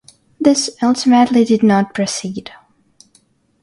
[0.39, 2.49] This ultimately did not proceed.